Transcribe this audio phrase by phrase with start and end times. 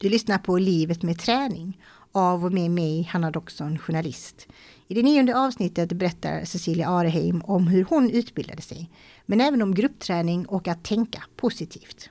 [0.00, 1.80] Du lyssnar på Livet med träning
[2.12, 4.46] av och med mig, Hanna Doxon, journalist.
[4.88, 8.90] I det nionde avsnittet berättar Cecilia Areheim om hur hon utbildade sig,
[9.26, 12.10] men även om gruppträning och att tänka positivt.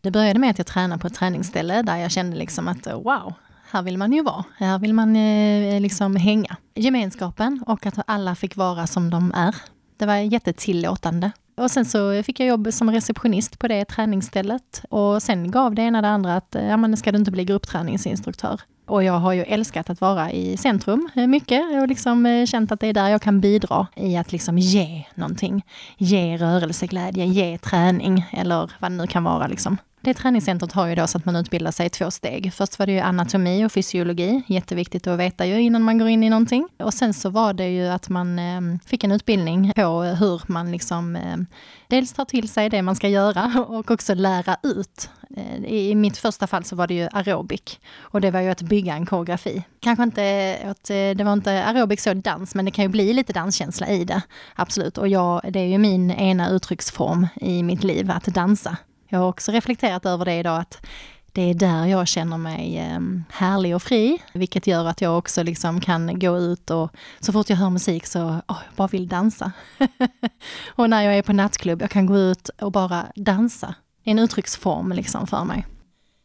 [0.00, 3.32] Det började med att jag tränade på ett träningsställe där jag kände liksom att wow,
[3.70, 4.44] här vill man ju vara.
[4.56, 6.56] Här vill man eh, liksom hänga.
[6.74, 9.54] Gemenskapen och att alla fick vara som de är.
[9.96, 11.30] Det var jättetillåtande.
[11.56, 14.82] Och sen så fick jag jobb som receptionist på det träningsstället.
[14.90, 17.44] Och sen gav det ena det andra att, eh, ja men ska du inte bli
[17.44, 18.60] gruppträningsinstruktör?
[18.86, 22.72] Och jag har ju älskat att vara i centrum eh, mycket och liksom eh, känt
[22.72, 25.64] att det är där jag kan bidra i att liksom ge någonting.
[25.98, 29.76] Ge rörelseglädje, ge träning eller vad det nu kan vara liksom.
[30.06, 32.52] Det träningscentret har ju då så att man utbildar sig i två steg.
[32.52, 36.22] Först var det ju anatomi och fysiologi, jätteviktigt att veta ju innan man går in
[36.22, 36.68] i någonting.
[36.78, 40.70] Och sen så var det ju att man ehm, fick en utbildning på hur man
[40.70, 41.46] liksom ehm,
[41.88, 45.10] dels tar till sig det man ska göra och också lära ut.
[45.36, 48.62] Eh, I mitt första fall så var det ju aerobik och det var ju att
[48.62, 49.64] bygga en koreografi.
[49.80, 53.12] Kanske inte, att, eh, det var inte aerobik så dans, men det kan ju bli
[53.12, 54.22] lite danskänsla i det.
[54.54, 54.98] Absolut.
[54.98, 58.76] Och jag, det är ju min ena uttrycksform i mitt liv, att dansa.
[59.16, 60.86] Jag har också reflekterat över det idag att
[61.32, 65.42] det är där jag känner mig ehm, härlig och fri, vilket gör att jag också
[65.42, 69.08] liksom kan gå ut och så fort jag hör musik så, oh, jag bara vill
[69.08, 69.52] dansa.
[70.66, 73.74] och när jag är på nattklubb, jag kan gå ut och bara dansa.
[74.04, 75.66] En uttrycksform liksom för mig.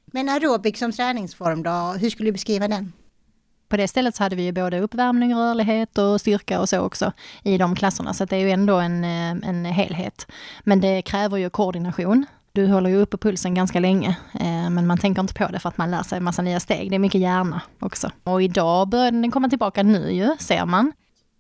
[0.06, 2.94] Men aerobik som träningsform då, hur skulle du beskriva den?
[3.70, 7.12] På det stället så hade vi ju både uppvärmning, rörlighet och styrka och så också
[7.44, 10.28] i de klasserna, så det är ju ändå en, eh, en helhet.
[10.64, 14.98] Men det kräver ju koordination du håller ju uppe pulsen ganska länge, eh, men man
[14.98, 16.90] tänker inte på det för att man lär sig en massa nya steg.
[16.90, 18.12] Det är mycket hjärna också.
[18.24, 20.92] Och idag börjar den komma tillbaka nu ju, ser man.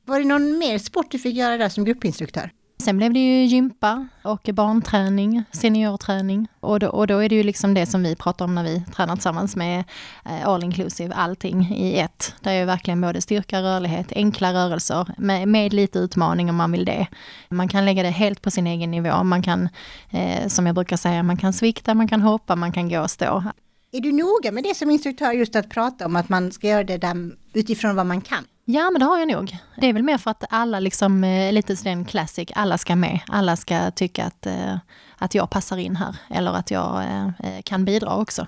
[0.05, 2.51] Var det någon mer sport du fick göra där som gruppinstruktör?
[2.81, 6.47] Sen blev det ju gympa och barnträning, seniorträning.
[6.59, 8.83] Och då, och då är det ju liksom det som vi pratar om när vi
[8.95, 9.83] tränar tillsammans med
[10.25, 12.35] eh, all inclusive, allting i ett.
[12.41, 16.71] Det är ju verkligen både styrka, rörlighet, enkla rörelser med, med lite utmaning om man
[16.71, 17.07] vill det.
[17.50, 19.23] Man kan lägga det helt på sin egen nivå.
[19.23, 19.69] Man kan,
[20.09, 23.11] eh, som jag brukar säga, man kan svikta, man kan hoppa, man kan gå och
[23.11, 23.44] stå.
[23.91, 26.83] Är du noga med det som instruktör, just att prata om att man ska göra
[26.83, 28.45] det där utifrån vad man kan?
[28.73, 29.57] Ja, men det har jag nog.
[29.77, 33.19] Det är väl mer för att alla liksom, eh, lite den classic, alla ska med.
[33.27, 34.77] Alla ska tycka att, eh,
[35.17, 38.47] att jag passar in här, eller att jag eh, eh, kan bidra också.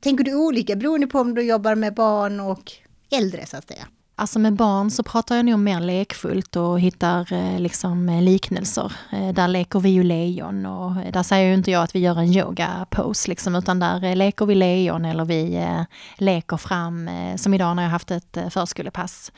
[0.00, 2.72] Tänker du olika beroende på om du jobbar med barn och
[3.10, 3.86] äldre så att säga?
[4.20, 8.92] Alltså med barn så pratar jag nog mer lekfullt och hittar eh, liksom eh, liknelser.
[9.12, 12.18] Eh, där leker vi ju lejon och där säger ju inte jag att vi gör
[12.18, 15.66] en yoga-pose liksom, utan där leker vi lejon eller vi
[16.16, 19.32] leker fram, som idag när jag haft ett förskolepass.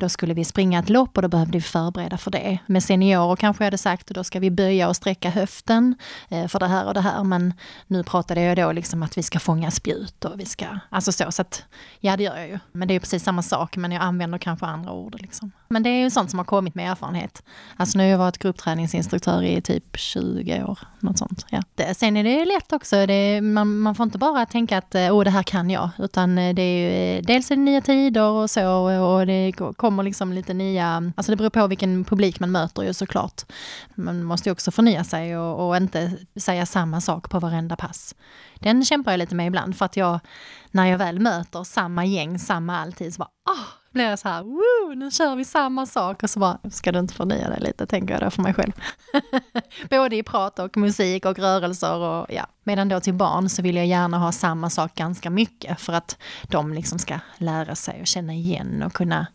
[0.00, 2.58] Då skulle vi springa ett lopp och då behövde vi förbereda för det.
[2.66, 5.94] Med seniorer kanske jag hade sagt, då ska vi böja och sträcka höften
[6.28, 7.24] för det här och det här.
[7.24, 7.54] Men
[7.86, 11.32] nu pratade jag då liksom att vi ska fånga spjut och vi ska, alltså så.
[11.32, 11.64] Så att,
[12.00, 12.58] ja det gör jag ju.
[12.72, 13.76] Men det är precis samma sak.
[13.76, 15.16] Men jag använder kanske andra ord.
[15.20, 15.52] Liksom.
[15.68, 17.42] Men det är ju sånt som har kommit med erfarenhet.
[17.76, 20.78] Alltså nu har jag varit gruppträningsinstruktör i typ 20 år.
[21.00, 21.62] Något sånt, ja.
[21.74, 24.94] det, sen är det ju lätt också, det, man, man, får inte bara tänka att
[24.94, 25.90] oh, det här kan jag.
[25.98, 29.52] Utan eh, det är ju, eh, dels är det nya tider och så och det
[29.76, 33.42] kommer liksom lite nya, alltså det beror på vilken publik man möter ju såklart.
[33.94, 38.14] Man måste ju också förnya sig och, och inte säga samma sak på varenda pass.
[38.54, 40.20] Den kämpar jag lite med ibland för att jag,
[40.70, 44.42] när jag väl möter samma gäng, samma alltid, så bara, ah, blir jag så här,
[44.42, 47.86] Woo, nu kör vi samma sak och så bara, ska du inte förnya dig lite,
[47.86, 48.72] tänker jag då för mig själv.
[49.90, 52.46] Både i prat och musik och rörelser och ja.
[52.64, 56.16] Medan då till barn så vill jag gärna ha samma sak ganska mycket för att
[56.42, 59.26] de liksom ska lära sig och känna igen och kunna,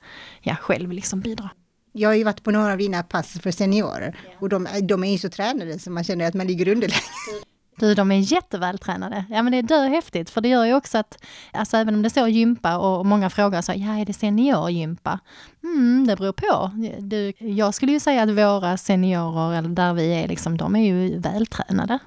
[0.41, 1.49] ja, själv liksom bidra.
[1.91, 5.11] Jag har ju varit på några av dina pass för seniorer och de, de är
[5.11, 7.01] ju så tränade så man känner att man ligger underläge.
[7.75, 9.25] Du, de är jättevältränade.
[9.29, 12.09] Ja men det är döhäftigt, för det gör ju också att, alltså även om det
[12.09, 15.19] står gympa och många frågar så, ja är det seniorgympa?
[15.63, 16.71] Mm, det beror på.
[16.99, 20.85] Du, jag skulle ju säga att våra seniorer, eller där vi är, liksom, de är
[20.85, 21.99] ju vältränade.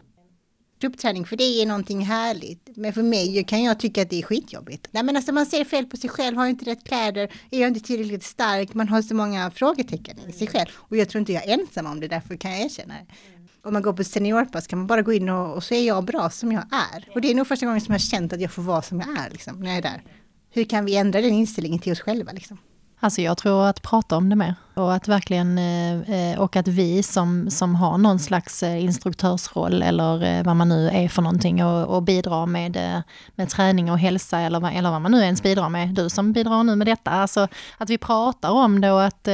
[0.81, 4.23] Gruppträning för dig är någonting härligt, men för mig kan jag tycka att det är
[4.23, 4.89] skitjobbigt.
[4.91, 7.61] Nej men alltså man ser fel på sig själv, har jag inte rätt kläder, är
[7.61, 10.69] jag inte tillräckligt stark, man har så många frågetecken i sig själv.
[10.77, 13.36] Och jag tror inte jag är ensam om det, därför kan jag erkänna det
[13.67, 16.05] om man går på seniorpass kan man bara gå in och, och så är jag
[16.05, 17.09] bra som jag är.
[17.15, 19.01] Och det är nog första gången som jag har känt att jag får vara som
[19.01, 20.03] jag är liksom, när jag är där.
[20.51, 22.33] Hur kan vi ändra den inställningen till oss själva?
[22.33, 22.59] Liksom?
[23.01, 26.69] Alltså jag tror att prata om det mer och att verkligen eh, eh, och att
[26.69, 31.65] vi som, som har någon slags eh, instruktörsroll eller vad man nu är för någonting
[31.65, 33.03] och, och bidrar med,
[33.35, 35.89] med träning och hälsa eller, vad, eller vad man nu ens bidrar med.
[35.89, 37.11] Du som bidrar nu med detta.
[37.11, 37.49] Alltså
[37.79, 39.29] att vi pratar om det och att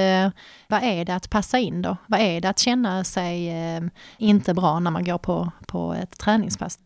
[0.68, 1.96] vad är det att passa in då?
[2.06, 3.52] Vad är det att känna sig
[4.18, 6.78] inte bra när man går på, på ett träningspass?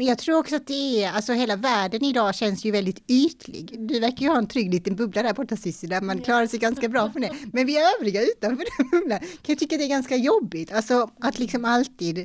[0.00, 3.76] Men jag tror också att det är, alltså hela världen idag känns ju väldigt ytlig.
[3.88, 6.58] Du verkar ju ha en trygg liten bubbla där borta Cissi, där man klarar sig
[6.58, 7.32] ganska bra för det.
[7.52, 10.72] Men vi övriga utanför den bubblan kan jag tycka att det är ganska jobbigt.
[10.72, 12.18] Alltså att liksom alltid,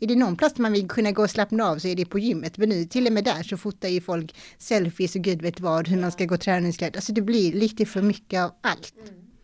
[0.00, 2.18] är det någon plats man vill kunna gå och slappna av så är det på
[2.18, 2.58] gymmet.
[2.58, 5.88] Men nu till och med där så fotar ju folk selfies och gud vet vad,
[5.88, 6.96] hur man ska gå träningskläder.
[6.96, 8.94] Alltså det blir lite för mycket av allt.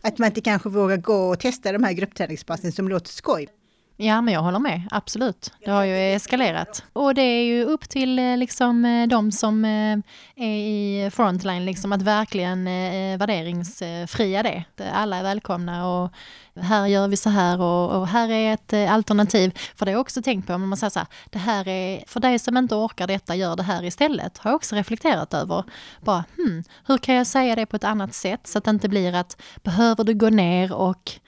[0.01, 3.47] Att man inte kanske vågar gå och testa de här gruppträningspassen som låter skoj.
[3.97, 4.81] Ja, men jag håller med.
[4.91, 5.51] Absolut.
[5.65, 6.83] Det har ju eskalerat.
[6.93, 9.97] Och det är ju upp till eh, liksom, eh, de som eh,
[10.35, 12.65] är i frontline, liksom, att verkligen
[13.17, 14.63] värderingsfria det.
[14.93, 16.11] Alla är välkomna och
[16.61, 19.51] här gör vi så här och, och här är ett alternativ.
[19.75, 22.03] För det har jag också tänkt på, om man säger så här, det här är,
[22.07, 24.37] för dig som inte orkar detta, gör det här istället.
[24.37, 25.63] Har jag också reflekterat över.
[26.01, 28.89] Bara, hmm, hur kan jag säga det på ett annat sätt så att det inte
[28.89, 31.19] blir att behöver du gå ner och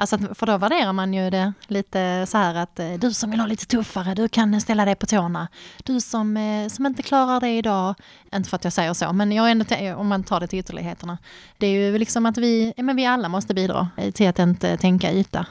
[0.00, 3.40] Alltså, för då värderar man ju det lite så här att eh, du som vill
[3.40, 5.48] ha lite tuffare, du kan ställa dig på tårna.
[5.84, 7.94] Du som, eh, som inte klarar det idag,
[8.34, 9.64] inte för att jag säger så, men jag ändå,
[9.96, 11.18] om man tar det till ytterligheterna.
[11.58, 15.12] Det är ju liksom att vi, men vi alla måste bidra till att inte tänka
[15.12, 15.46] yta.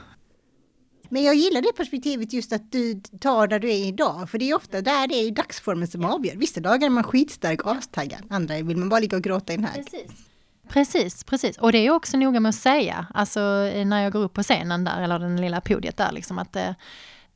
[1.10, 4.50] Men jag gillar det perspektivet just att du tar där du är idag, för det
[4.50, 6.36] är ofta där det är dagsformen som avgör.
[6.36, 9.64] Vissa dagar är man skitstark, astaggad, andra vill man bara ligga och gråta i en
[9.64, 9.86] hög.
[9.86, 10.29] Precis.
[10.70, 11.58] Precis, precis.
[11.58, 13.40] Och det är också noga med att säga, alltså
[13.74, 16.56] eh, när jag går upp på scenen där, eller den lilla podiet där, liksom att
[16.56, 16.72] eh,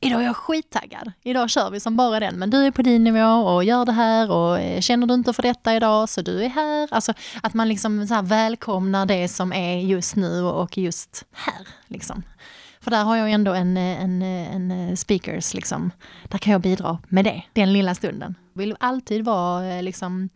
[0.00, 1.12] idag är jag skittaggad.
[1.22, 3.92] Idag kör vi som bara den, men du är på din nivå och gör det
[3.92, 6.88] här och eh, känner du inte för detta idag så du är här.
[6.90, 11.66] Alltså att man liksom så välkomnar det som är just nu och just här.
[11.86, 12.22] Liksom.
[12.80, 15.90] För där har jag ändå en, eh, en, eh, en speakers, liksom.
[16.28, 18.34] där kan jag bidra med det, den lilla stunden.
[18.52, 20.28] Jag vill alltid vara liksom,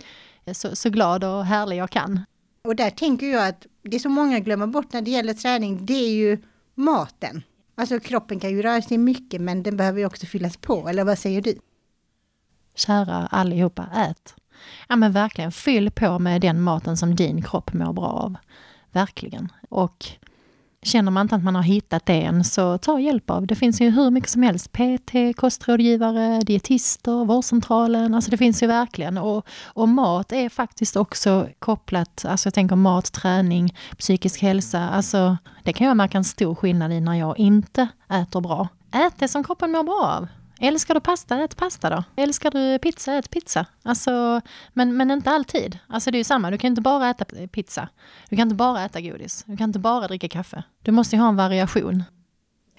[0.53, 2.25] så, så glad och härlig jag kan.
[2.69, 5.95] Och där tänker jag att det som många glömmer bort när det gäller träning, det
[5.95, 6.39] är ju
[6.75, 7.43] maten.
[7.75, 11.05] Alltså kroppen kan ju röra sig mycket men den behöver ju också fyllas på, eller
[11.05, 11.59] vad säger du?
[12.75, 14.35] Kära allihopa, ät!
[14.89, 18.37] Ja men verkligen, fyll på med den maten som din kropp mår bra av.
[18.93, 19.53] Verkligen.
[19.69, 20.07] Och
[20.83, 23.47] Känner man inte att man har hittat det än, så ta hjälp av.
[23.47, 24.73] Det finns ju hur mycket som helst.
[24.73, 28.15] PT, kostrådgivare, dietister, vårdcentralen.
[28.15, 29.19] Alltså det finns ju verkligen.
[29.19, 34.89] Och, och mat är faktiskt också kopplat, alltså jag tänker mat, träning, psykisk hälsa.
[34.89, 38.69] Alltså det kan jag märka en stor skillnad i när jag inte äter bra.
[38.93, 40.29] Ät det som kroppen mår bra av.
[40.61, 42.05] Älskar du pasta, ät pasta då.
[42.17, 43.67] Älskar du pizza, ät pizza.
[43.83, 44.41] Alltså,
[44.73, 45.79] men, men inte alltid.
[45.87, 47.89] Alltså det är ju samma, du kan inte bara äta pizza.
[48.31, 49.45] Du kan inte bara äta godis.
[49.47, 50.63] Du kan inte bara dricka kaffe.
[50.83, 52.05] Du måste ju ha en variation.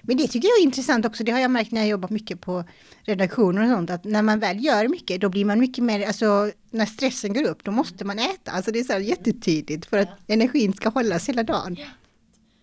[0.02, 2.40] Men det tycker jag är intressant också, det har jag märkt när jag jobbat mycket
[2.40, 2.64] på
[3.02, 6.50] redaktioner och sånt, att när man väl gör mycket, då blir man mycket mer, alltså
[6.70, 8.50] när stressen går upp, då måste man äta.
[8.50, 11.76] Alltså det är så här jättetydligt för att energin ska hållas hela dagen.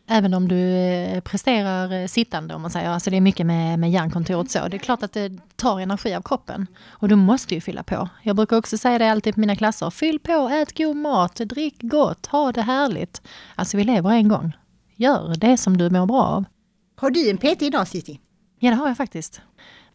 [0.09, 3.80] Även om du eh, presterar eh, sittande om man säger, alltså det är mycket med,
[3.80, 4.68] med hjärnkontoret så.
[4.68, 6.68] Det är klart att det tar energi av kroppen.
[6.89, 8.09] Och du måste ju fylla på.
[8.24, 9.89] Jag brukar också säga det alltid på mina klasser.
[9.89, 13.21] Fyll på, ät god mat, drick gott, ha det härligt.
[13.56, 14.57] Alltså vi lever en gång.
[14.95, 16.45] Gör det som du mår bra av.
[16.95, 18.19] Har du en PT idag Cissi?
[18.59, 19.42] Ja det har jag faktiskt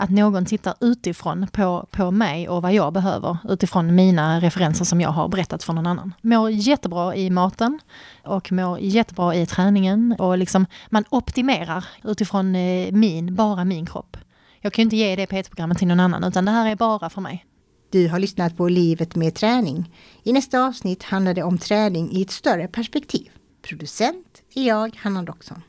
[0.02, 5.00] att någon tittar utifrån på, på mig och vad jag behöver utifrån mina referenser som
[5.00, 6.14] jag har berättat för någon annan.
[6.22, 7.78] Mår jättebra i maten
[8.24, 14.16] och mår jättebra i träningen och liksom man optimerar utifrån eh, min, bara min kropp.
[14.60, 17.20] Jag kan inte ge det PT-programmet till någon annan utan det här är bara för
[17.20, 17.46] mig.
[17.90, 19.90] Du har lyssnat på Livet med träning.
[20.22, 23.30] I nästa avsnitt handlar det om träning i ett större perspektiv.
[23.68, 25.62] Producent är jag, Hanna Doxon.